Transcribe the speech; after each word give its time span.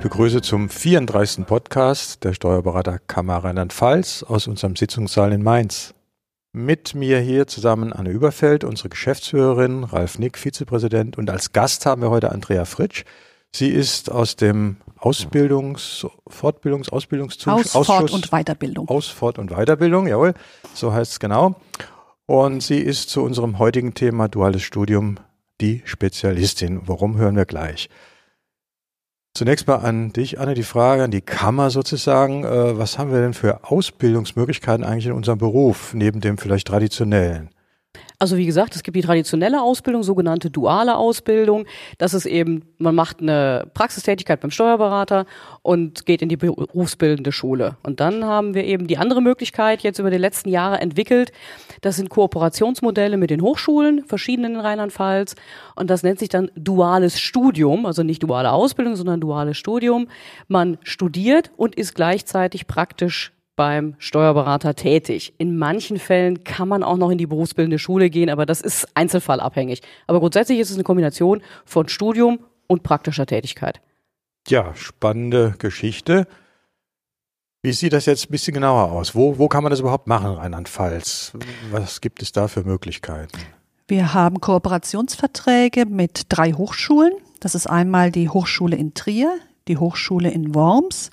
Ich 0.00 0.04
begrüße 0.04 0.40
zum 0.40 0.70
34. 0.70 1.44
Podcast 1.44 2.24
der 2.24 2.32
Steuerberaterkammer 2.32 3.44
Rheinland-Pfalz 3.44 4.22
aus 4.22 4.46
unserem 4.46 4.74
Sitzungssaal 4.74 5.30
in 5.30 5.42
Mainz. 5.42 5.92
Mit 6.54 6.94
mir 6.94 7.20
hier 7.20 7.46
zusammen 7.46 7.92
Anne 7.92 8.08
Überfeld, 8.08 8.64
unsere 8.64 8.88
Geschäftsführerin, 8.88 9.84
Ralf 9.84 10.18
Nick, 10.18 10.38
Vizepräsident 10.38 11.18
und 11.18 11.28
als 11.28 11.52
Gast 11.52 11.84
haben 11.84 12.00
wir 12.00 12.08
heute 12.08 12.32
Andrea 12.32 12.64
Fritsch. 12.64 13.04
Sie 13.52 13.68
ist 13.68 14.10
aus 14.10 14.36
dem 14.36 14.78
Ausbildungs-, 14.98 16.06
Fortbildungs-, 16.26 16.88
Ausbildungszuschauer. 16.88 17.60
Aus 17.74 17.86
Fort- 17.86 18.10
und 18.10 18.30
Weiterbildung. 18.30 18.88
Aus 18.88 19.08
Fort- 19.08 19.38
und 19.38 19.50
Weiterbildung, 19.50 20.06
jawohl, 20.06 20.32
so 20.72 20.94
heißt 20.94 21.12
es 21.12 21.20
genau. 21.20 21.56
Und 22.24 22.62
sie 22.62 22.78
ist 22.78 23.10
zu 23.10 23.22
unserem 23.22 23.58
heutigen 23.58 23.92
Thema 23.92 24.28
duales 24.28 24.62
Studium 24.62 25.18
die 25.60 25.82
Spezialistin. 25.84 26.80
Warum 26.86 27.18
hören 27.18 27.36
wir 27.36 27.44
gleich? 27.44 27.90
Zunächst 29.32 29.68
mal 29.68 29.76
an 29.76 30.12
dich, 30.12 30.40
Anne, 30.40 30.54
die 30.54 30.64
Frage 30.64 31.04
an 31.04 31.12
die 31.12 31.20
Kammer 31.20 31.70
sozusagen. 31.70 32.44
Äh, 32.44 32.78
was 32.78 32.98
haben 32.98 33.12
wir 33.12 33.20
denn 33.20 33.32
für 33.32 33.64
Ausbildungsmöglichkeiten 33.64 34.84
eigentlich 34.84 35.06
in 35.06 35.12
unserem 35.12 35.38
Beruf, 35.38 35.94
neben 35.94 36.20
dem 36.20 36.36
vielleicht 36.36 36.66
traditionellen? 36.66 37.50
Also 38.22 38.36
wie 38.36 38.44
gesagt, 38.44 38.76
es 38.76 38.82
gibt 38.82 38.98
die 38.98 39.00
traditionelle 39.00 39.62
Ausbildung, 39.62 40.02
sogenannte 40.02 40.50
duale 40.50 40.98
Ausbildung. 40.98 41.64
Das 41.96 42.12
ist 42.12 42.26
eben, 42.26 42.66
man 42.76 42.94
macht 42.94 43.22
eine 43.22 43.70
Praxistätigkeit 43.72 44.40
beim 44.40 44.50
Steuerberater 44.50 45.24
und 45.62 46.04
geht 46.04 46.20
in 46.20 46.28
die 46.28 46.36
berufsbildende 46.36 47.32
Schule. 47.32 47.78
Und 47.82 48.00
dann 48.00 48.26
haben 48.26 48.52
wir 48.52 48.64
eben 48.64 48.86
die 48.86 48.98
andere 48.98 49.22
Möglichkeit 49.22 49.80
jetzt 49.80 50.00
über 50.00 50.10
die 50.10 50.18
letzten 50.18 50.50
Jahre 50.50 50.82
entwickelt. 50.82 51.32
Das 51.80 51.96
sind 51.96 52.10
Kooperationsmodelle 52.10 53.16
mit 53.16 53.30
den 53.30 53.40
Hochschulen, 53.40 54.04
verschiedenen 54.04 54.56
in 54.56 54.60
Rheinland-Pfalz. 54.60 55.34
Und 55.74 55.88
das 55.88 56.02
nennt 56.02 56.18
sich 56.18 56.28
dann 56.28 56.50
duales 56.54 57.18
Studium, 57.18 57.86
also 57.86 58.02
nicht 58.02 58.22
duale 58.22 58.52
Ausbildung, 58.52 58.96
sondern 58.96 59.22
duales 59.22 59.56
Studium. 59.56 60.08
Man 60.46 60.76
studiert 60.82 61.52
und 61.56 61.74
ist 61.74 61.94
gleichzeitig 61.94 62.66
praktisch 62.66 63.32
beim 63.60 63.94
Steuerberater 63.98 64.74
tätig. 64.74 65.34
In 65.36 65.58
manchen 65.58 65.98
Fällen 65.98 66.44
kann 66.44 66.66
man 66.66 66.82
auch 66.82 66.96
noch 66.96 67.10
in 67.10 67.18
die 67.18 67.26
berufsbildende 67.26 67.78
Schule 67.78 68.08
gehen, 68.08 68.30
aber 68.30 68.46
das 68.46 68.62
ist 68.62 68.88
einzelfallabhängig. 68.94 69.82
Aber 70.06 70.18
grundsätzlich 70.18 70.60
ist 70.60 70.70
es 70.70 70.76
eine 70.76 70.82
Kombination 70.82 71.42
von 71.66 71.86
Studium 71.86 72.38
und 72.68 72.82
praktischer 72.82 73.26
Tätigkeit. 73.26 73.82
Ja, 74.48 74.74
spannende 74.74 75.56
Geschichte. 75.58 76.26
Wie 77.60 77.74
sieht 77.74 77.92
das 77.92 78.06
jetzt 78.06 78.28
ein 78.28 78.30
bisschen 78.30 78.54
genauer 78.54 78.92
aus? 78.92 79.14
Wo, 79.14 79.36
wo 79.36 79.46
kann 79.46 79.62
man 79.62 79.68
das 79.68 79.80
überhaupt 79.80 80.06
machen, 80.06 80.30
Rheinland-Pfalz? 80.30 81.32
Was 81.70 82.00
gibt 82.00 82.22
es 82.22 82.32
da 82.32 82.48
für 82.48 82.64
Möglichkeiten? 82.64 83.40
Wir 83.88 84.14
haben 84.14 84.40
Kooperationsverträge 84.40 85.84
mit 85.84 86.22
drei 86.30 86.52
Hochschulen. 86.52 87.12
Das 87.40 87.54
ist 87.54 87.66
einmal 87.66 88.10
die 88.10 88.30
Hochschule 88.30 88.76
in 88.76 88.94
Trier, 88.94 89.36
die 89.68 89.76
Hochschule 89.76 90.30
in 90.30 90.54
Worms 90.54 91.10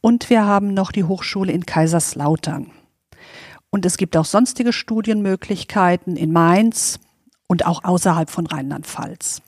und 0.00 0.30
wir 0.30 0.44
haben 0.44 0.74
noch 0.74 0.92
die 0.92 1.04
Hochschule 1.04 1.52
in 1.52 1.66
Kaiserslautern. 1.66 2.70
Und 3.70 3.86
es 3.86 3.96
gibt 3.96 4.16
auch 4.16 4.24
sonstige 4.24 4.72
Studienmöglichkeiten 4.72 6.16
in 6.16 6.32
Mainz 6.32 6.98
und 7.46 7.66
auch 7.66 7.84
außerhalb 7.84 8.30
von 8.30 8.46
Rheinland-Pfalz. 8.46 9.42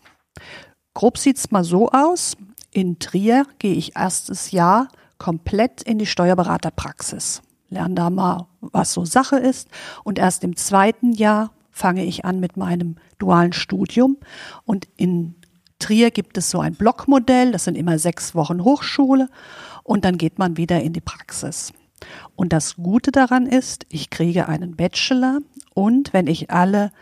Grob 0.94 1.18
sieht's 1.18 1.50
mal 1.50 1.64
so 1.64 1.90
aus. 1.90 2.36
In 2.70 2.98
Trier 2.98 3.46
gehe 3.58 3.74
ich 3.74 3.96
erstes 3.96 4.50
Jahr 4.50 4.88
komplett 5.18 5.82
in 5.82 5.98
die 5.98 6.06
Steuerberaterpraxis. 6.06 7.42
Lerne 7.70 7.94
da 7.94 8.10
mal, 8.10 8.46
was 8.60 8.92
so 8.92 9.04
Sache 9.04 9.36
ist. 9.36 9.68
Und 10.04 10.18
erst 10.18 10.44
im 10.44 10.56
zweiten 10.56 11.12
Jahr 11.12 11.52
fange 11.70 12.04
ich 12.04 12.24
an 12.24 12.38
mit 12.38 12.56
meinem 12.56 12.96
dualen 13.18 13.52
Studium. 13.52 14.18
Und 14.64 14.88
in 14.96 15.34
Trier 15.82 16.12
gibt 16.12 16.38
es 16.38 16.48
so 16.48 16.60
ein 16.60 16.74
Blockmodell. 16.74 17.50
Das 17.50 17.64
sind 17.64 17.76
immer 17.76 17.98
sechs 17.98 18.34
Wochen 18.36 18.62
Hochschule 18.62 19.28
und 19.82 20.04
dann 20.04 20.16
geht 20.16 20.38
man 20.38 20.56
wieder 20.56 20.80
in 20.80 20.92
die 20.92 21.00
Praxis. 21.00 21.72
Und 22.36 22.52
das 22.52 22.76
Gute 22.76 23.10
daran 23.10 23.46
ist, 23.46 23.84
ich 23.88 24.08
kriege 24.08 24.48
einen 24.48 24.76
Bachelor 24.76 25.40
und 25.74 26.12
wenn 26.12 26.28
ich 26.28 26.50
alle 26.50 26.92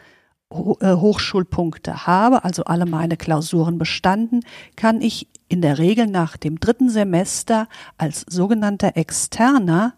äh, 0.50 0.94
Hochschulpunkte 0.94 2.06
habe, 2.06 2.44
also 2.44 2.64
alle 2.64 2.86
meine 2.86 3.16
Klausuren 3.16 3.76
bestanden, 3.76 4.40
kann 4.76 5.02
ich 5.02 5.28
in 5.48 5.60
der 5.60 5.78
Regel 5.78 6.06
nach 6.06 6.38
dem 6.38 6.58
dritten 6.58 6.88
Semester 6.88 7.68
als 7.98 8.24
sogenannter 8.28 8.96
Externer 8.96 9.94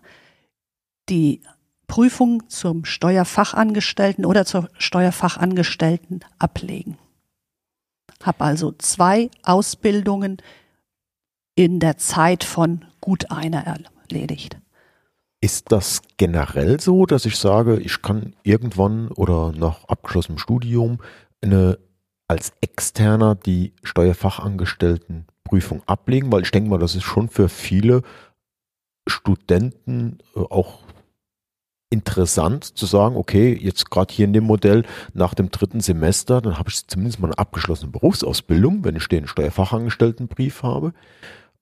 die 1.09 1.41
Prüfung 1.87 2.49
zum 2.49 2.85
Steuerfachangestellten 2.85 4.25
oder 4.25 4.45
zur 4.45 4.69
Steuerfachangestellten 4.79 6.25
ablegen. 6.39 6.99
Habe 8.23 8.45
also 8.45 8.73
zwei 8.79 9.31
Ausbildungen 9.43 10.39
in 11.55 11.81
der 11.81 11.99
Zeit 11.99 12.45
von 12.45 12.85
gut 13.01 13.31
einer 13.31 13.79
erledigt. 14.09 14.59
Ist 15.41 15.73
das 15.73 16.03
generell 16.19 16.81
so, 16.81 17.05
dass 17.05 17.27
ich 17.27 17.37
sage, 17.37 17.81
ich 17.81 18.01
kann 18.01 18.37
irgendwann 18.45 19.09
oder 19.09 19.53
nach 19.53 19.85
abgeschlossenem 19.89 20.39
Studium 20.39 20.99
eine, 21.41 21.79
als 22.29 22.53
Externer 22.61 23.35
die 23.35 23.75
Steuerfachangestelltenprüfung 23.83 25.83
ablegen? 25.87 26.31
Weil 26.31 26.43
ich 26.43 26.53
denke 26.53 26.71
mal, 26.71 26.79
das 26.79 26.95
ist 26.95 27.03
schon 27.03 27.29
für 27.29 27.49
viele 27.49 28.03
Studenten 29.09 30.19
äh, 30.37 30.41
auch 30.41 30.85
interessant 31.93 32.65
zu 32.65 32.87
sagen, 32.87 33.17
okay, 33.17 33.57
jetzt 33.61 33.91
gerade 33.91 34.13
hier 34.13 34.25
in 34.25 34.33
dem 34.33 34.45
Modell 34.45 34.85
nach 35.15 35.35
dem 35.35 35.51
dritten 35.51 35.81
Semester, 35.81 36.41
dann 36.41 36.59
habe 36.59 36.71
ich 36.71 36.87
zumindest 36.87 37.21
mal 37.21 37.29
eine 37.29 37.39
abgeschlossene 37.39 37.93
Berufsausbildung, 37.93 38.85
wenn 38.85 38.97
ich 38.97 39.07
den 39.09 39.29
Steuerfachangestelltenbrief 39.29 40.63
habe. 40.63 40.93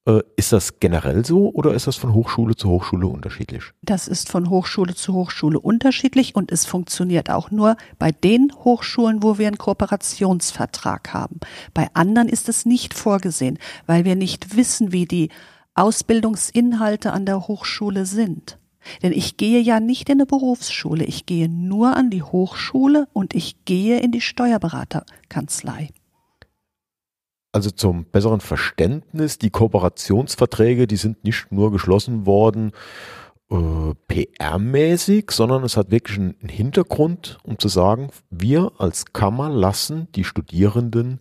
Äh, 0.07 0.21
ist 0.37 0.53
das 0.53 0.81
generell 0.81 1.27
so 1.27 1.51
oder 1.51 1.75
ist 1.75 1.87
das 1.87 1.97
von 1.97 2.15
Hochschule 2.15 2.57
zu 2.57 2.71
Hochschule 2.71 3.07
unterschiedlich? 3.07 3.65
Das 3.83 4.09
ist 4.09 4.31
von 4.31 4.49
Hochschule 4.49 4.95
zu 4.95 5.13
Hochschule 5.13 5.61
unterschiedlich 5.61 6.35
und 6.35 6.51
es 6.51 6.65
funktioniert 6.65 7.29
auch 7.29 7.51
nur 7.51 7.77
bei 7.99 8.11
den 8.13 8.53
Hochschulen, 8.65 9.23
wo 9.23 9.37
wir 9.37 9.49
einen 9.49 9.59
Kooperationsvertrag 9.59 11.13
haben. 11.13 11.41
Bei 11.75 11.89
anderen 11.93 12.29
ist 12.29 12.49
es 12.49 12.65
nicht 12.65 12.95
vorgesehen, 12.95 13.59
weil 13.87 14.05
wir 14.05 14.17
nicht 14.17 14.57
wissen, 14.57 14.93
wie 14.93 15.05
die 15.05 15.29
Ausbildungsinhalte 15.75 17.13
an 17.13 17.27
der 17.27 17.47
Hochschule 17.47 18.07
sind. 18.07 18.60
Denn 19.03 19.13
ich 19.13 19.37
gehe 19.37 19.61
ja 19.61 19.81
nicht 19.81 20.09
in 20.09 20.17
eine 20.17 20.27
Berufsschule, 20.27 21.05
ich 21.05 21.27
gehe 21.27 21.49
nur 21.49 21.97
an 21.97 22.11
die 22.11 22.23
Hochschule 22.23 23.09
und 23.13 23.35
ich 23.35 23.65
gehe 23.65 24.01
in 24.01 24.13
die 24.13 24.21
Steuerberaterkanzlei. 24.21 25.89
Also 27.53 27.71
zum 27.71 28.05
besseren 28.05 28.41
Verständnis, 28.41 29.39
die 29.39 29.51
Kooperationsverträge, 29.51 30.87
die 30.87 30.97
sind 30.97 31.25
nicht 31.25 31.51
nur 31.51 31.73
geschlossen 31.73 32.25
worden 32.25 32.71
äh, 33.51 33.95
PR-mäßig, 34.09 35.33
sondern 35.33 35.65
es 35.65 35.77
hat 35.77 35.91
wirklich 35.91 36.19
einen 36.19 36.49
Hintergrund, 36.49 37.39
um 37.43 37.59
zu 37.59 37.69
sagen, 37.69 38.11
wir 38.31 38.73
als 38.79 39.13
Kammer 39.13 39.51
lassen 39.51 40.09
die 40.15 40.25
Studierenden, 40.25 41.21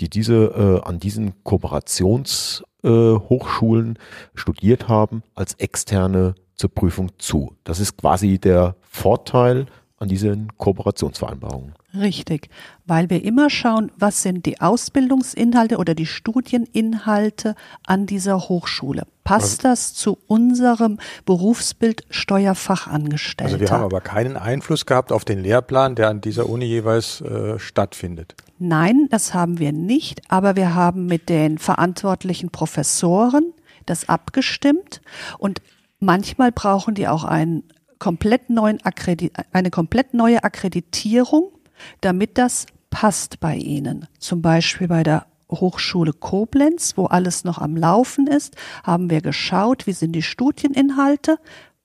die 0.00 0.08
diese 0.08 0.80
äh, 0.82 0.88
an 0.88 0.98
diesen 0.98 1.44
Kooperationshochschulen 1.44 3.96
äh, 3.96 3.98
studiert 4.34 4.88
haben, 4.88 5.22
als 5.34 5.52
externe 5.54 6.34
zur 6.60 6.72
Prüfung 6.72 7.10
zu. 7.18 7.54
Das 7.64 7.80
ist 7.80 7.96
quasi 7.96 8.38
der 8.38 8.76
Vorteil 8.82 9.66
an 9.98 10.08
diesen 10.08 10.56
Kooperationsvereinbarungen. 10.56 11.74
Richtig, 11.94 12.48
weil 12.86 13.10
wir 13.10 13.24
immer 13.24 13.50
schauen, 13.50 13.90
was 13.98 14.22
sind 14.22 14.46
die 14.46 14.60
Ausbildungsinhalte 14.60 15.78
oder 15.78 15.94
die 15.94 16.06
Studieninhalte 16.06 17.54
an 17.84 18.06
dieser 18.06 18.48
Hochschule. 18.48 19.06
Passt 19.24 19.64
also, 19.64 19.68
das 19.68 19.94
zu 19.94 20.18
unserem 20.26 20.98
Berufsbild 21.26 22.04
Steuerfachangestellter? 22.10 23.54
Also 23.54 23.60
wir 23.60 23.70
haben 23.70 23.84
aber 23.84 24.00
keinen 24.00 24.36
Einfluss 24.36 24.86
gehabt 24.86 25.12
auf 25.12 25.24
den 25.24 25.42
Lehrplan, 25.42 25.96
der 25.96 26.08
an 26.08 26.20
dieser 26.20 26.48
Uni 26.48 26.66
jeweils 26.66 27.20
äh, 27.22 27.58
stattfindet. 27.58 28.34
Nein, 28.58 29.06
das 29.10 29.34
haben 29.34 29.58
wir 29.58 29.72
nicht, 29.72 30.22
aber 30.28 30.56
wir 30.56 30.74
haben 30.74 31.06
mit 31.06 31.28
den 31.28 31.58
verantwortlichen 31.58 32.50
Professoren 32.50 33.52
das 33.86 34.08
abgestimmt 34.08 35.00
und 35.38 35.60
manchmal 36.00 36.52
brauchen 36.52 36.94
die 36.94 37.08
auch 37.08 37.24
einen 37.24 37.62
komplett 37.98 38.50
neuen 38.50 38.84
Akkredit 38.84 39.32
eine 39.52 39.70
komplett 39.70 40.14
neue 40.14 40.42
Akkreditierung, 40.42 41.52
damit 42.00 42.38
das 42.38 42.66
passt 42.90 43.40
bei 43.40 43.56
Ihnen. 43.56 44.06
Zum 44.18 44.42
Beispiel 44.42 44.88
bei 44.88 45.02
der 45.02 45.26
Hochschule 45.50 46.12
Koblenz, 46.12 46.96
wo 46.96 47.06
alles 47.06 47.44
noch 47.44 47.58
am 47.58 47.76
Laufen 47.76 48.26
ist, 48.26 48.56
haben 48.84 49.10
wir 49.10 49.20
geschaut, 49.20 49.86
wie 49.86 49.92
sind 49.92 50.12
die 50.12 50.22
Studieninhalte, 50.22 51.38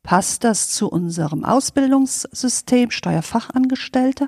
passt 0.03 0.43
das 0.43 0.69
zu 0.69 0.89
unserem 0.89 1.43
Ausbildungssystem 1.43 2.91
Steuerfachangestellter 2.91 4.27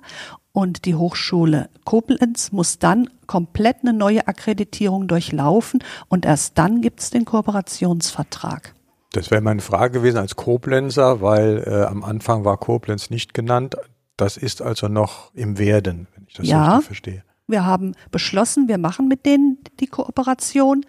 und 0.52 0.86
die 0.86 0.96
Hochschule 0.96 1.70
Koblenz 1.86 2.52
muss 2.52 2.80
dann 2.80 3.10
komplett 3.28 3.78
eine 3.84 3.94
neue 3.94 4.28
Akkreditierung 4.28 5.08
durchlaufen 5.08 5.84
und 6.10 6.26
erst 6.26 6.58
dann 6.58 6.82
gibt 6.82 7.02
es 7.02 7.12
den 7.12 7.26
Kooperationsvertrag. 7.26 8.74
Das 9.18 9.32
wäre 9.32 9.42
meine 9.42 9.62
Frage 9.62 9.98
gewesen 9.98 10.18
als 10.18 10.36
Koblenzer, 10.36 11.22
weil 11.22 11.64
äh, 11.66 11.86
am 11.86 12.04
Anfang 12.04 12.46
war 12.46 12.56
Koblenz 12.58 13.10
nicht 13.10 13.34
genannt. 13.34 13.76
Das 14.16 14.38
ist 14.38 14.62
also 14.62 14.90
noch 14.90 15.34
im 15.34 15.58
Werden, 15.58 16.08
wenn 16.14 16.26
ich 16.28 16.36
das 16.36 16.48
ja, 16.48 16.76
richtig 16.76 16.86
verstehe. 16.86 17.24
Wir 17.48 17.66
haben 17.66 17.96
beschlossen, 18.12 18.68
wir 18.68 18.78
machen 18.78 19.08
mit 19.08 19.26
denen 19.26 19.58
die 19.80 19.88
Kooperation. 19.88 20.86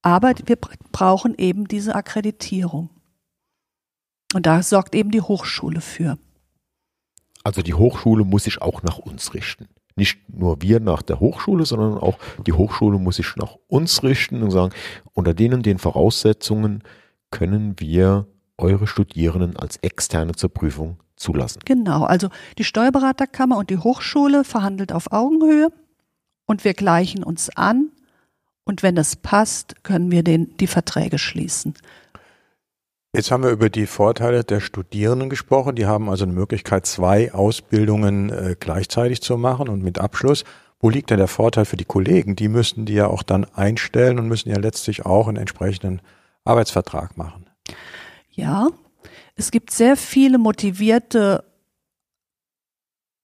Aber 0.00 0.32
wir 0.46 0.56
brauchen 0.90 1.34
eben 1.36 1.68
diese 1.68 1.94
Akkreditierung. 1.94 2.88
Und 4.32 4.46
da 4.46 4.62
sorgt 4.62 4.94
eben 4.94 5.10
die 5.10 5.20
Hochschule 5.20 5.82
für. 5.82 6.16
Also 7.42 7.60
die 7.60 7.74
Hochschule 7.74 8.24
muss 8.24 8.44
sich 8.44 8.62
auch 8.62 8.82
nach 8.82 8.96
uns 8.96 9.34
richten. 9.34 9.68
Nicht 9.96 10.18
nur 10.30 10.62
wir 10.62 10.80
nach 10.80 11.02
der 11.02 11.20
Hochschule, 11.20 11.66
sondern 11.66 11.98
auch 11.98 12.18
die 12.46 12.54
Hochschule 12.54 12.98
muss 12.98 13.16
sich 13.16 13.36
nach 13.36 13.56
uns 13.68 14.02
richten 14.02 14.42
und 14.42 14.50
sagen, 14.50 14.72
unter 15.12 15.34
denen 15.34 15.62
den 15.62 15.78
Voraussetzungen 15.78 16.82
können 17.34 17.80
wir 17.80 18.28
eure 18.58 18.86
Studierenden 18.86 19.56
als 19.56 19.76
Externe 19.78 20.32
zur 20.36 20.54
Prüfung 20.54 21.00
zulassen. 21.16 21.60
Genau, 21.64 22.04
also 22.04 22.28
die 22.58 22.64
Steuerberaterkammer 22.64 23.58
und 23.58 23.70
die 23.70 23.78
Hochschule 23.78 24.44
verhandelt 24.44 24.92
auf 24.92 25.10
Augenhöhe 25.12 25.70
und 26.46 26.64
wir 26.64 26.74
gleichen 26.74 27.24
uns 27.24 27.50
an 27.56 27.90
und 28.62 28.84
wenn 28.84 28.96
es 28.96 29.16
passt, 29.16 29.82
können 29.82 30.12
wir 30.12 30.22
den, 30.22 30.56
die 30.58 30.68
Verträge 30.68 31.18
schließen. 31.18 31.74
Jetzt 33.12 33.32
haben 33.32 33.42
wir 33.42 33.50
über 33.50 33.68
die 33.68 33.86
Vorteile 33.86 34.44
der 34.44 34.60
Studierenden 34.60 35.28
gesprochen. 35.28 35.74
Die 35.74 35.86
haben 35.86 36.08
also 36.08 36.24
eine 36.24 36.32
Möglichkeit, 36.32 36.86
zwei 36.86 37.32
Ausbildungen 37.32 38.30
äh, 38.30 38.56
gleichzeitig 38.58 39.22
zu 39.22 39.36
machen 39.36 39.68
und 39.68 39.82
mit 39.82 39.98
Abschluss. 39.98 40.44
Wo 40.80 40.88
liegt 40.88 41.10
denn 41.10 41.18
der 41.18 41.28
Vorteil 41.28 41.64
für 41.64 41.76
die 41.76 41.84
Kollegen? 41.84 42.36
Die 42.36 42.48
müssten 42.48 42.86
die 42.86 42.94
ja 42.94 43.06
auch 43.08 43.22
dann 43.22 43.44
einstellen 43.54 44.18
und 44.18 44.28
müssen 44.28 44.50
ja 44.50 44.58
letztlich 44.58 45.04
auch 45.04 45.28
einen 45.28 45.36
entsprechenden 45.36 46.00
Arbeitsvertrag 46.44 47.16
machen. 47.16 47.46
Ja, 48.30 48.68
es 49.36 49.50
gibt 49.50 49.70
sehr 49.70 49.96
viele 49.96 50.38
motivierte 50.38 51.44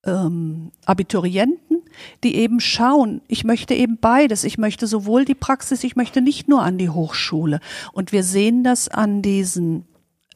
ähm, 0.05 0.73
Abiturienten, 0.87 1.83
die 2.25 2.37
eben 2.37 2.61
schauen, 2.61 3.21
ich 3.29 3.45
möchte 3.45 3.75
eben 3.75 3.99
beides. 3.99 4.45
Ich 4.45 4.59
möchte 4.59 4.87
sowohl 4.87 5.25
die 5.25 5.35
Praxis, 5.35 5.85
ich 5.85 5.97
möchte 5.97 6.21
nicht 6.23 6.49
nur 6.49 6.63
an 6.63 6.79
die 6.79 6.91
Hochschule. 6.91 7.61
Und 7.93 8.13
wir 8.13 8.23
sehen 8.23 8.65
das 8.65 8.89
an 8.89 9.23
diesen 9.23 9.87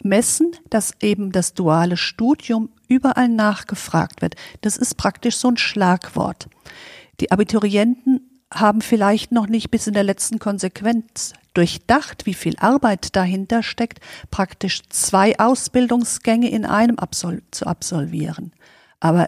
Messen, 0.03 0.53
dass 0.69 0.93
eben 1.01 1.33
das 1.33 1.55
duale 1.55 1.97
Studium 1.97 2.69
überall 2.89 3.29
nachgefragt 3.29 4.21
wird. 4.21 4.35
Das 4.61 4.77
ist 4.77 4.97
praktisch 4.97 5.37
so 5.37 5.49
ein 5.49 5.57
Schlagwort. 5.57 6.49
Die 7.21 7.31
Abiturienten 7.31 8.34
haben 8.55 8.81
vielleicht 8.81 9.33
noch 9.33 9.49
nicht 9.49 9.71
bis 9.71 9.87
in 9.87 9.95
der 9.95 10.05
letzten 10.05 10.39
Konsequenz 10.39 11.35
durchdacht, 11.55 12.27
wie 12.27 12.35
viel 12.35 12.57
Arbeit 12.59 13.17
dahinter 13.17 13.63
steckt, 13.63 14.01
praktisch 14.31 14.83
zwei 14.89 15.39
Ausbildungsgänge 15.39 16.51
in 16.51 16.65
einem 16.65 16.99
absol 16.99 17.43
zu 17.51 17.67
absolvieren. 17.67 18.53
Aber 19.01 19.27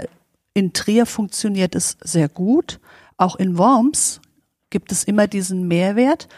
in 0.54 0.72
Trier 0.72 1.06
funktioniert 1.06 1.74
es 1.74 1.98
sehr 2.02 2.28
gut. 2.28 2.80
Auch 3.16 3.36
in 3.36 3.58
Worms 3.58 4.20
gibt 4.70 4.90
es 4.92 5.04
immer 5.04 5.26
diesen 5.26 5.68
Mehrwert. 5.68 6.28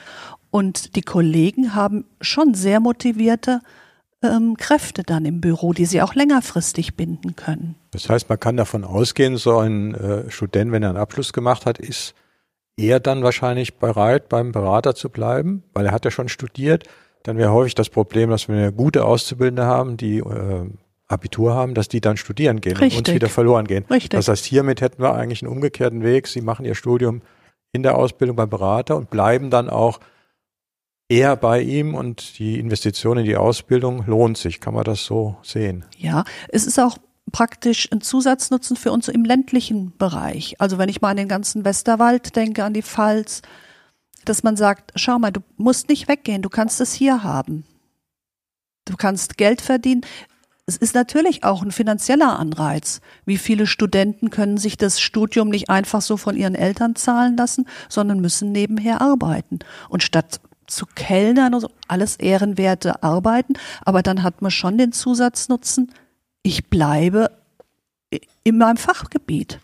Und 0.50 0.96
die 0.96 1.02
Kollegen 1.02 1.74
haben 1.74 2.04
schon 2.20 2.54
sehr 2.54 2.80
motivierte 2.80 3.60
ähm, 4.22 4.56
Kräfte 4.56 5.02
dann 5.02 5.24
im 5.24 5.40
Büro, 5.40 5.72
die 5.72 5.86
sie 5.86 6.02
auch 6.02 6.14
längerfristig 6.14 6.96
binden 6.96 7.36
können. 7.36 7.76
Das 7.90 8.08
heißt, 8.08 8.28
man 8.28 8.40
kann 8.40 8.56
davon 8.56 8.84
ausgehen, 8.84 9.36
so 9.36 9.58
ein 9.58 9.94
äh, 9.94 10.30
Student, 10.30 10.72
wenn 10.72 10.82
er 10.82 10.90
einen 10.90 10.98
Abschluss 10.98 11.32
gemacht 11.32 11.66
hat, 11.66 11.78
ist 11.78 12.14
er 12.78 13.00
dann 13.00 13.22
wahrscheinlich 13.22 13.76
bereit, 13.76 14.28
beim 14.28 14.52
Berater 14.52 14.94
zu 14.94 15.10
bleiben, 15.10 15.64
weil 15.74 15.86
er 15.86 15.92
hat 15.92 16.04
ja 16.04 16.10
schon 16.10 16.28
studiert. 16.28 16.84
Dann 17.24 17.36
wäre 17.36 17.52
häufig 17.52 17.74
das 17.74 17.88
Problem, 17.90 18.30
dass 18.30 18.48
wir 18.48 18.56
eine 18.56 18.72
gute 18.72 19.04
Auszubildende 19.04 19.64
haben, 19.64 19.96
die 19.96 20.18
äh, 20.18 20.70
Abitur 21.08 21.54
haben, 21.54 21.74
dass 21.74 21.88
die 21.88 22.00
dann 22.00 22.16
studieren 22.16 22.60
gehen 22.60 22.76
Richtig. 22.76 22.98
und 22.98 23.08
uns 23.08 23.14
wieder 23.14 23.28
verloren 23.28 23.66
gehen. 23.66 23.84
Richtig. 23.90 24.10
Das 24.10 24.28
heißt, 24.28 24.44
hiermit 24.44 24.80
hätten 24.80 25.02
wir 25.02 25.14
eigentlich 25.14 25.42
einen 25.42 25.50
umgekehrten 25.50 26.02
Weg. 26.02 26.28
Sie 26.28 26.40
machen 26.40 26.64
ihr 26.64 26.74
Studium 26.74 27.22
in 27.72 27.82
der 27.82 27.96
Ausbildung 27.96 28.36
beim 28.36 28.48
Berater 28.48 28.96
und 28.96 29.10
bleiben 29.10 29.50
dann 29.50 29.68
auch 29.68 30.00
eher 31.08 31.36
bei 31.36 31.60
ihm 31.60 31.94
und 31.94 32.38
die 32.38 32.60
Investition 32.60 33.18
in 33.18 33.24
die 33.24 33.36
Ausbildung 33.36 34.04
lohnt 34.06 34.38
sich. 34.38 34.60
Kann 34.60 34.74
man 34.74 34.84
das 34.84 35.04
so 35.04 35.36
sehen? 35.42 35.84
Ja, 35.96 36.24
es 36.48 36.66
ist 36.66 36.78
auch 36.78 36.98
praktisch 37.30 37.90
ein 37.92 38.00
Zusatznutzen 38.00 38.76
für 38.76 38.92
uns 38.92 39.08
im 39.08 39.24
ländlichen 39.24 39.96
Bereich. 39.96 40.60
Also 40.60 40.78
wenn 40.78 40.88
ich 40.88 41.00
mal 41.00 41.10
an 41.10 41.16
den 41.16 41.28
ganzen 41.28 41.64
Westerwald 41.64 42.36
denke, 42.36 42.64
an 42.64 42.74
die 42.74 42.82
Pfalz, 42.82 43.42
dass 44.24 44.42
man 44.42 44.56
sagt, 44.56 44.92
schau 44.96 45.18
mal, 45.18 45.32
du 45.32 45.40
musst 45.56 45.88
nicht 45.88 46.08
weggehen, 46.08 46.42
du 46.42 46.48
kannst 46.48 46.80
es 46.80 46.92
hier 46.92 47.22
haben. 47.22 47.64
Du 48.84 48.96
kannst 48.96 49.36
Geld 49.36 49.60
verdienen. 49.60 50.02
Es 50.66 50.76
ist 50.76 50.94
natürlich 50.94 51.44
auch 51.44 51.62
ein 51.62 51.72
finanzieller 51.72 52.38
Anreiz. 52.38 53.00
Wie 53.24 53.38
viele 53.38 53.66
Studenten 53.66 54.30
können 54.30 54.58
sich 54.58 54.76
das 54.76 55.00
Studium 55.00 55.48
nicht 55.48 55.70
einfach 55.70 56.02
so 56.02 56.16
von 56.16 56.36
ihren 56.36 56.54
Eltern 56.54 56.94
zahlen 56.94 57.36
lassen, 57.36 57.66
sondern 57.88 58.20
müssen 58.20 58.52
nebenher 58.52 59.00
arbeiten. 59.00 59.60
Und 59.88 60.02
statt 60.02 60.40
zu 60.66 60.84
Kellnern 60.94 61.54
und 61.54 61.60
so, 61.60 61.70
alles 61.88 62.16
ehrenwerte 62.16 63.02
Arbeiten, 63.02 63.54
aber 63.84 64.02
dann 64.02 64.22
hat 64.22 64.42
man 64.42 64.50
schon 64.50 64.76
den 64.76 64.92
Zusatznutzen, 64.92 65.92
ich 66.42 66.68
bleibe 66.68 67.30
in 68.44 68.58
meinem 68.58 68.76
Fachgebiet. 68.76 69.60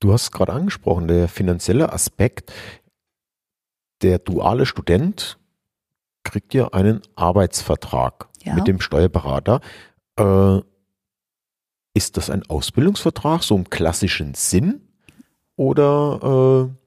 Du 0.00 0.12
hast 0.12 0.32
gerade 0.32 0.52
angesprochen, 0.52 1.08
der 1.08 1.28
finanzielle 1.28 1.92
Aspekt. 1.92 2.52
Der 4.02 4.18
duale 4.18 4.66
Student 4.66 5.38
kriegt 6.24 6.52
ja 6.52 6.68
einen 6.68 7.00
Arbeitsvertrag 7.16 8.28
ja. 8.42 8.54
mit 8.54 8.66
dem 8.66 8.80
Steuerberater. 8.80 9.60
Äh, 10.18 10.60
ist 11.94 12.16
das 12.16 12.28
ein 12.28 12.44
Ausbildungsvertrag, 12.48 13.42
so 13.42 13.56
im 13.56 13.70
klassischen 13.70 14.34
Sinn? 14.34 14.80
Oder 15.56 16.68
äh, 16.70 16.83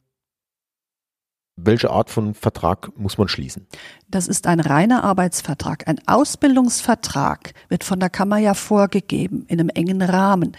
welche 1.57 1.89
Art 1.89 2.09
von 2.09 2.35
Vertrag 2.35 2.91
muss 2.97 3.17
man 3.17 3.27
schließen? 3.27 3.67
Das 4.07 4.27
ist 4.27 4.47
ein 4.47 4.59
reiner 4.59 5.03
Arbeitsvertrag. 5.03 5.87
Ein 5.87 5.99
Ausbildungsvertrag 6.05 7.53
wird 7.67 7.83
von 7.83 7.99
der 7.99 8.11
Kammer 8.11 8.37
ja 8.37 8.53
vorgegeben 8.53 9.45
in 9.47 9.59
einem 9.59 9.69
engen 9.69 10.01
Rahmen. 10.01 10.55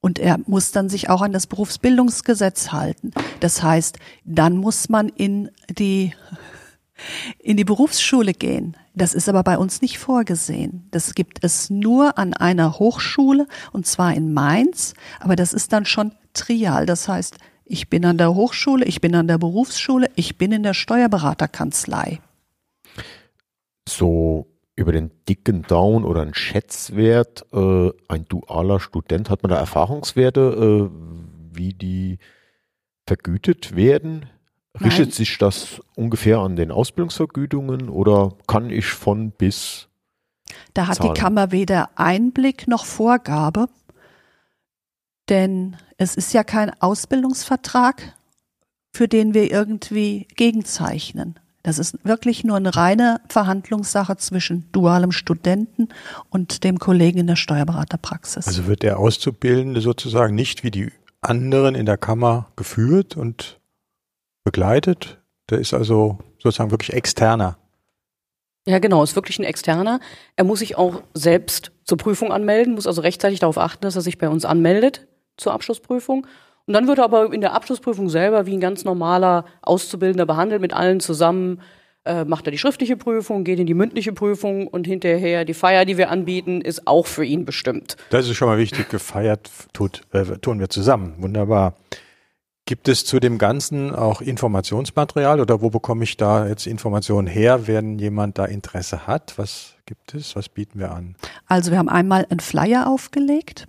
Und 0.00 0.18
er 0.18 0.38
muss 0.46 0.70
dann 0.70 0.88
sich 0.88 1.08
auch 1.08 1.22
an 1.22 1.32
das 1.32 1.46
Berufsbildungsgesetz 1.46 2.70
halten. 2.70 3.10
Das 3.40 3.62
heißt, 3.62 3.98
dann 4.24 4.58
muss 4.58 4.88
man 4.88 5.08
in 5.08 5.50
die 5.70 6.12
in 7.38 7.56
die 7.56 7.64
Berufsschule 7.64 8.32
gehen. 8.32 8.76
Das 8.94 9.12
ist 9.12 9.28
aber 9.28 9.42
bei 9.42 9.58
uns 9.58 9.82
nicht 9.82 9.98
vorgesehen. 9.98 10.86
Das 10.90 11.14
gibt 11.14 11.44
es 11.44 11.68
nur 11.68 12.18
an 12.18 12.32
einer 12.32 12.78
Hochschule 12.78 13.46
und 13.72 13.86
zwar 13.86 14.14
in 14.14 14.32
Mainz, 14.32 14.94
aber 15.20 15.36
das 15.36 15.52
ist 15.52 15.72
dann 15.72 15.84
schon 15.84 16.12
trial. 16.32 16.86
Das 16.86 17.08
heißt, 17.08 17.36
ich 17.66 17.90
bin 17.90 18.04
an 18.04 18.16
der 18.16 18.34
Hochschule, 18.34 18.84
ich 18.84 19.00
bin 19.00 19.14
an 19.14 19.26
der 19.26 19.38
Berufsschule, 19.38 20.08
ich 20.14 20.38
bin 20.38 20.52
in 20.52 20.62
der 20.62 20.74
Steuerberaterkanzlei. 20.74 22.20
So 23.88 24.46
über 24.76 24.92
den 24.92 25.10
dicken 25.28 25.62
Daumen 25.62 26.04
oder 26.04 26.22
einen 26.22 26.34
Schätzwert, 26.34 27.46
äh, 27.52 27.90
ein 28.08 28.26
dualer 28.28 28.78
Student, 28.78 29.30
hat 29.30 29.42
man 29.42 29.50
da 29.50 29.58
Erfahrungswerte, 29.58 30.90
äh, 30.90 31.56
wie 31.56 31.72
die 31.72 32.18
vergütet 33.06 33.74
werden? 33.74 34.26
Richtet 34.78 35.14
sich 35.14 35.38
das 35.38 35.80
ungefähr 35.94 36.38
an 36.38 36.56
den 36.56 36.70
Ausbildungsvergütungen 36.70 37.88
oder 37.88 38.34
kann 38.46 38.68
ich 38.68 38.86
von 38.86 39.30
bis? 39.30 39.88
Da 40.74 40.86
hat 40.86 40.96
zahlen? 40.96 41.14
die 41.14 41.20
Kammer 41.20 41.50
weder 41.50 41.90
Einblick 41.96 42.68
noch 42.68 42.84
Vorgabe, 42.84 43.68
denn 45.28 45.76
es 45.96 46.16
ist 46.16 46.32
ja 46.32 46.44
kein 46.44 46.70
Ausbildungsvertrag, 46.80 48.14
für 48.92 49.08
den 49.08 49.34
wir 49.34 49.50
irgendwie 49.50 50.26
gegenzeichnen. 50.36 51.38
Das 51.62 51.80
ist 51.80 51.96
wirklich 52.04 52.44
nur 52.44 52.56
eine 52.56 52.76
reine 52.76 53.20
Verhandlungssache 53.28 54.16
zwischen 54.16 54.70
dualem 54.70 55.10
Studenten 55.10 55.88
und 56.30 56.62
dem 56.62 56.78
Kollegen 56.78 57.18
in 57.18 57.26
der 57.26 57.34
Steuerberaterpraxis. 57.34 58.46
Also 58.46 58.68
wird 58.68 58.84
der 58.84 59.00
Auszubildende 59.00 59.80
sozusagen 59.80 60.36
nicht 60.36 60.62
wie 60.62 60.70
die 60.70 60.92
anderen 61.20 61.74
in 61.74 61.84
der 61.84 61.98
Kammer 61.98 62.52
geführt 62.54 63.16
und 63.16 63.58
begleitet. 64.44 65.18
Der 65.50 65.58
ist 65.58 65.74
also 65.74 66.18
sozusagen 66.38 66.70
wirklich 66.70 66.92
externer. 66.92 67.58
Ja, 68.64 68.78
genau, 68.78 69.02
ist 69.02 69.16
wirklich 69.16 69.40
ein 69.40 69.44
externer. 69.44 69.98
Er 70.36 70.44
muss 70.44 70.60
sich 70.60 70.78
auch 70.78 71.02
selbst 71.14 71.72
zur 71.84 71.98
Prüfung 71.98 72.32
anmelden, 72.32 72.74
muss 72.74 72.86
also 72.86 73.00
rechtzeitig 73.00 73.40
darauf 73.40 73.58
achten, 73.58 73.82
dass 73.82 73.96
er 73.96 74.02
sich 74.02 74.18
bei 74.18 74.28
uns 74.28 74.44
anmeldet 74.44 75.06
zur 75.36 75.52
Abschlussprüfung. 75.52 76.26
Und 76.66 76.74
dann 76.74 76.88
wird 76.88 76.98
er 76.98 77.04
aber 77.04 77.32
in 77.32 77.40
der 77.40 77.52
Abschlussprüfung 77.52 78.08
selber 78.08 78.46
wie 78.46 78.54
ein 78.56 78.60
ganz 78.60 78.84
normaler 78.84 79.44
Auszubildender 79.62 80.26
behandelt, 80.26 80.60
mit 80.60 80.72
allen 80.72 81.00
zusammen. 81.00 81.60
Äh, 82.04 82.24
macht 82.24 82.46
er 82.46 82.52
die 82.52 82.58
schriftliche 82.58 82.96
Prüfung, 82.96 83.44
geht 83.44 83.58
in 83.58 83.66
die 83.66 83.74
mündliche 83.74 84.12
Prüfung 84.12 84.68
und 84.68 84.86
hinterher 84.86 85.44
die 85.44 85.54
Feier, 85.54 85.84
die 85.84 85.96
wir 85.96 86.10
anbieten, 86.10 86.60
ist 86.60 86.86
auch 86.86 87.06
für 87.06 87.24
ihn 87.24 87.44
bestimmt. 87.44 87.96
Das 88.10 88.28
ist 88.28 88.36
schon 88.36 88.48
mal 88.48 88.58
wichtig. 88.58 88.88
Gefeiert 88.88 89.50
tut, 89.72 90.02
äh, 90.12 90.24
tun 90.38 90.60
wir 90.60 90.68
zusammen. 90.68 91.14
Wunderbar. 91.18 91.74
Gibt 92.64 92.88
es 92.88 93.04
zu 93.04 93.20
dem 93.20 93.38
Ganzen 93.38 93.94
auch 93.94 94.20
Informationsmaterial 94.20 95.40
oder 95.40 95.62
wo 95.62 95.70
bekomme 95.70 96.02
ich 96.02 96.16
da 96.16 96.48
jetzt 96.48 96.66
Informationen 96.66 97.28
her, 97.28 97.68
wenn 97.68 98.00
jemand 98.00 98.38
da 98.38 98.44
Interesse 98.44 99.06
hat? 99.06 99.34
Was 99.36 99.74
gibt 99.86 100.14
es? 100.14 100.34
Was 100.34 100.48
bieten 100.48 100.80
wir 100.80 100.90
an? 100.90 101.14
Also 101.46 101.70
wir 101.70 101.78
haben 101.78 101.88
einmal 101.88 102.26
einen 102.28 102.40
Flyer 102.40 102.88
aufgelegt 102.88 103.68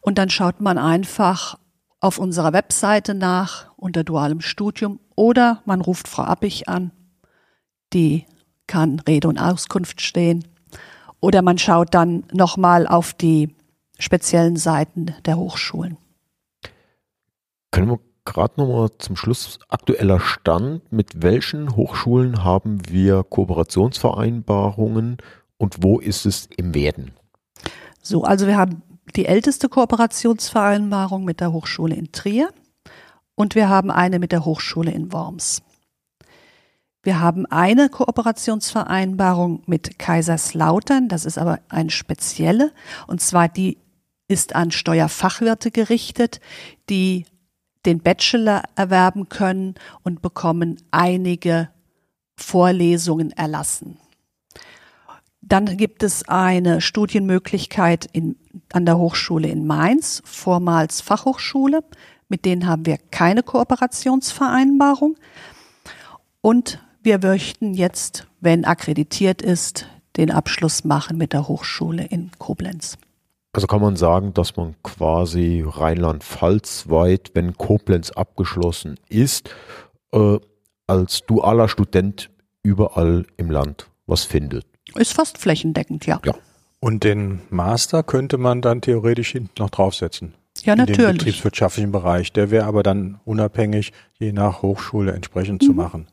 und 0.00 0.18
dann 0.18 0.30
schaut 0.30 0.60
man 0.60 0.78
einfach 0.78 1.58
auf 2.00 2.18
unserer 2.18 2.52
Webseite 2.52 3.14
nach 3.14 3.72
unter 3.76 4.04
dualem 4.04 4.40
Studium 4.40 5.00
oder 5.14 5.62
man 5.64 5.80
ruft 5.80 6.08
Frau 6.08 6.24
Appich 6.24 6.68
an 6.68 6.92
die 7.92 8.26
kann 8.66 9.00
Rede 9.00 9.28
und 9.28 9.38
Auskunft 9.38 10.00
stehen. 10.00 10.44
Oder 11.20 11.42
man 11.42 11.58
schaut 11.58 11.94
dann 11.94 12.24
nochmal 12.32 12.86
auf 12.86 13.14
die 13.14 13.54
speziellen 13.98 14.56
Seiten 14.56 15.14
der 15.24 15.38
Hochschulen. 15.38 15.96
Können 17.70 17.88
wir 17.88 18.00
gerade 18.24 18.60
nochmal 18.60 18.90
zum 18.98 19.16
Schluss 19.16 19.58
aktueller 19.68 20.20
Stand, 20.20 20.92
mit 20.92 21.22
welchen 21.22 21.74
Hochschulen 21.74 22.44
haben 22.44 22.90
wir 22.90 23.22
Kooperationsvereinbarungen 23.22 25.16
und 25.56 25.82
wo 25.82 25.98
ist 25.98 26.26
es 26.26 26.46
im 26.56 26.74
Werden? 26.74 27.12
So, 28.02 28.24
also 28.24 28.46
wir 28.46 28.56
haben 28.56 28.82
die 29.14 29.26
älteste 29.26 29.68
Kooperationsvereinbarung 29.68 31.24
mit 31.24 31.40
der 31.40 31.52
Hochschule 31.52 31.94
in 31.94 32.12
Trier 32.12 32.50
und 33.34 33.54
wir 33.54 33.68
haben 33.68 33.90
eine 33.90 34.18
mit 34.18 34.32
der 34.32 34.44
Hochschule 34.44 34.90
in 34.90 35.12
Worms. 35.12 35.62
Wir 37.02 37.20
haben 37.20 37.46
eine 37.46 37.88
Kooperationsvereinbarung 37.88 39.62
mit 39.66 39.98
Kaiserslautern, 39.98 41.08
das 41.08 41.24
ist 41.24 41.38
aber 41.38 41.60
eine 41.68 41.90
spezielle, 41.90 42.72
und 43.06 43.20
zwar 43.20 43.48
die 43.48 43.78
ist 44.26 44.56
an 44.56 44.72
Steuerfachwirte 44.72 45.70
gerichtet, 45.70 46.40
die 46.90 47.26
den 47.84 48.00
Bachelor 48.00 48.64
erwerben 48.74 49.28
können 49.28 49.76
und 50.02 50.20
bekommen 50.20 50.82
einige 50.90 51.68
Vorlesungen 52.36 53.30
erlassen. 53.30 53.98
Dann 55.48 55.76
gibt 55.76 56.02
es 56.02 56.28
eine 56.28 56.80
Studienmöglichkeit 56.80 58.08
in, 58.12 58.36
an 58.72 58.84
der 58.84 58.98
Hochschule 58.98 59.48
in 59.48 59.64
Mainz, 59.64 60.20
vormals 60.24 61.00
Fachhochschule. 61.00 61.84
Mit 62.28 62.44
denen 62.44 62.66
haben 62.66 62.84
wir 62.84 62.98
keine 63.12 63.44
Kooperationsvereinbarung. 63.44 65.16
Und 66.40 66.82
wir 67.02 67.20
möchten 67.20 67.74
jetzt, 67.74 68.26
wenn 68.40 68.64
akkreditiert 68.64 69.40
ist, 69.40 69.86
den 70.16 70.32
Abschluss 70.32 70.82
machen 70.82 71.16
mit 71.16 71.32
der 71.32 71.46
Hochschule 71.46 72.04
in 72.04 72.32
Koblenz. 72.38 72.98
Also 73.52 73.68
kann 73.68 73.80
man 73.80 73.94
sagen, 73.94 74.34
dass 74.34 74.56
man 74.56 74.74
quasi 74.82 75.64
Rheinland-Pfalz 75.64 76.88
weit, 76.88 77.30
wenn 77.34 77.56
Koblenz 77.56 78.10
abgeschlossen 78.10 78.98
ist, 79.08 79.54
äh, 80.12 80.38
als 80.88 81.24
dualer 81.26 81.68
Student 81.68 82.30
überall 82.64 83.26
im 83.36 83.50
Land 83.50 83.88
was 84.06 84.24
findet. 84.24 84.66
Ist 84.96 85.12
fast 85.12 85.38
flächendeckend, 85.38 86.06
ja. 86.06 86.20
Ja. 86.24 86.34
Und 86.80 87.04
den 87.04 87.40
Master 87.50 88.02
könnte 88.02 88.38
man 88.38 88.62
dann 88.62 88.80
theoretisch 88.80 89.30
hinten 89.32 89.52
noch 89.58 89.70
draufsetzen. 89.70 90.34
Ja, 90.62 90.72
in 90.74 90.78
natürlich. 90.80 91.06
Den 91.06 91.16
betriebswirtschaftlichen 91.18 91.92
Bereich. 91.92 92.32
Der 92.32 92.50
wäre 92.50 92.64
aber 92.66 92.82
dann 92.82 93.20
unabhängig, 93.24 93.92
je 94.18 94.32
nach 94.32 94.62
Hochschule 94.62 95.12
entsprechend 95.12 95.62
zu 95.62 95.70
Mhm. 95.70 95.76
machen. 95.76 96.08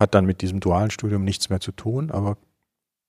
Hat 0.00 0.14
dann 0.14 0.26
mit 0.26 0.42
diesem 0.42 0.60
dualen 0.60 0.90
Studium 0.90 1.24
nichts 1.24 1.48
mehr 1.50 1.60
zu 1.60 1.72
tun, 1.72 2.10
aber 2.10 2.36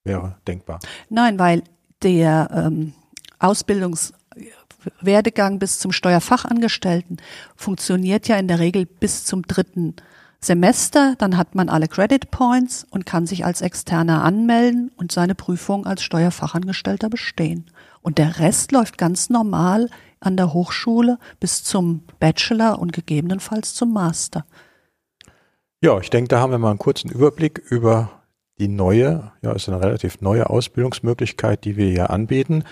wäre 0.03 0.37
denkbar. 0.47 0.79
Nein, 1.09 1.39
weil 1.39 1.63
der 2.03 2.49
ähm, 2.53 2.93
Ausbildungswerdegang 3.39 5.59
bis 5.59 5.79
zum 5.79 5.91
Steuerfachangestellten 5.91 7.17
funktioniert 7.55 8.27
ja 8.27 8.37
in 8.37 8.47
der 8.47 8.59
Regel 8.59 8.85
bis 8.85 9.25
zum 9.25 9.41
dritten 9.43 9.95
Semester. 10.39 11.15
Dann 11.17 11.37
hat 11.37 11.55
man 11.55 11.69
alle 11.69 11.87
Credit 11.87 12.29
Points 12.31 12.85
und 12.89 13.05
kann 13.05 13.27
sich 13.27 13.45
als 13.45 13.61
Externer 13.61 14.23
anmelden 14.23 14.91
und 14.95 15.11
seine 15.11 15.35
Prüfung 15.35 15.85
als 15.85 16.03
Steuerfachangestellter 16.03 17.09
bestehen. 17.09 17.65
Und 18.01 18.17
der 18.17 18.39
Rest 18.39 18.71
läuft 18.71 18.97
ganz 18.97 19.29
normal 19.29 19.89
an 20.19 20.37
der 20.37 20.53
Hochschule 20.53 21.17
bis 21.39 21.63
zum 21.63 22.03
Bachelor 22.19 22.79
und 22.79 22.93
gegebenenfalls 22.93 23.73
zum 23.73 23.93
Master. 23.93 24.45
Ja, 25.81 25.99
ich 25.99 26.09
denke, 26.09 26.29
da 26.29 26.39
haben 26.39 26.51
wir 26.51 26.57
mal 26.57 26.71
einen 26.71 26.79
kurzen 26.79 27.11
Überblick 27.11 27.59
über 27.69 28.23
die 28.57 28.67
neue, 28.67 29.31
ja, 29.41 29.51
ist 29.51 29.67
eine 29.67 29.81
relativ 29.81 30.21
neue 30.21 30.49
Ausbildungsmöglichkeit, 30.49 31.65
die 31.65 31.75
wir 31.75 31.89
hier 31.89 32.09
anbieten, 32.09 32.63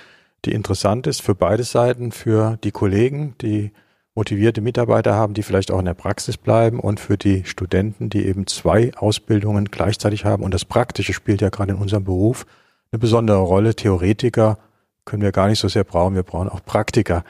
die 0.46 0.53
interessant 0.53 1.08
ist 1.08 1.22
für 1.22 1.36
beide 1.36 1.63
Seiten, 1.63 2.12
für 2.12 2.58
die 2.63 2.72
Kollegen, 2.72 3.36
die 3.41 3.72
motivierte 4.15 4.62
Mitarbeiter 4.62 5.15
haben, 5.15 5.34
die 5.34 5.43
vielleicht 5.43 5.72
auch 5.72 5.79
in 5.79 5.86
der 5.86 5.93
Praxis 5.93 6.38
bleiben 6.38 6.79
und 6.79 7.00
für 7.00 7.17
die 7.17 7.46
Studenten, 7.46 8.10
die 8.10 8.25
eben 8.25 8.46
zwei 8.48 8.91
Ausbildungen 8.96 9.65
gleichzeitig 9.65 10.25
haben. 10.25 10.43
Und 10.43 10.53
das 10.53 10.65
Praktische 10.65 11.13
spielt 11.13 11.41
ja 11.41 11.50
gerade 11.50 11.74
in 11.74 11.79
unserem 11.79 12.03
Beruf 12.03 12.46
eine 12.91 13.00
besondere 13.00 13.39
Rolle. 13.39 13.75
Theoretiker 13.75 14.60
können 15.05 15.24
wir 15.24 15.32
gar 15.32 15.48
nicht 15.48 15.60
so 15.60 15.67
sehr 15.67 15.84
brauchen, 15.84 16.15
wir 16.15 16.24
brauchen 16.24 16.50
auch 16.50 16.63
Praktiker. 16.63 17.24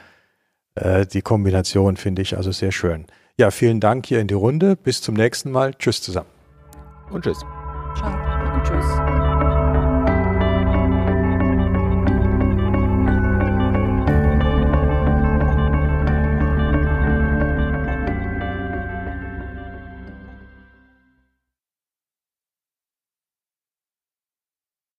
Äh, 0.74 1.06
die 1.06 1.22
Kombination 1.22 1.96
finde 1.96 2.22
ich 2.22 2.36
also 2.36 2.52
sehr 2.52 2.72
schön. 2.72 3.06
Ja, 3.36 3.50
vielen 3.50 3.80
Dank 3.80 4.06
hier 4.06 4.20
in 4.20 4.28
die 4.28 4.34
Runde. 4.34 4.76
Bis 4.76 5.00
zum 5.00 5.14
nächsten 5.14 5.50
Mal. 5.50 5.74
Tschüss 5.74 6.02
zusammen. 6.02 6.28
Und 7.10 7.24
tschüss. 7.24 7.38
Ciao. 7.96 8.54
Und 8.54 8.62
tschüss. 8.64 9.23